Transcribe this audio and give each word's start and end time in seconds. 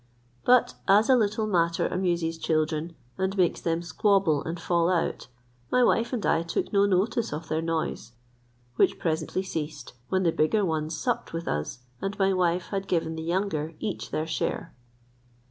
But 0.43 0.73
as 0.87 1.11
a 1.11 1.15
little 1.15 1.45
matter 1.45 1.85
amuses 1.87 2.39
children, 2.39 2.95
and 3.19 3.37
makes 3.37 3.61
them 3.61 3.83
squabble 3.83 4.43
and 4.43 4.59
fall 4.59 4.89
out, 4.89 5.27
my 5.71 5.83
wife 5.83 6.11
and 6.11 6.25
I 6.25 6.41
took 6.41 6.73
no 6.73 6.87
notice 6.87 7.31
of 7.31 7.49
their 7.49 7.61
noise, 7.61 8.13
which 8.77 8.97
presently 8.97 9.43
ceased, 9.43 9.93
when 10.09 10.23
the 10.23 10.31
bigger 10.31 10.65
ones 10.65 10.97
supped 10.97 11.33
with 11.33 11.47
us, 11.47 11.81
and 12.01 12.17
my 12.17 12.33
wife 12.33 12.69
had 12.69 12.87
given 12.87 13.15
the 13.15 13.21
younger 13.21 13.75
each 13.79 14.09
their 14.09 14.25
share. 14.25 14.73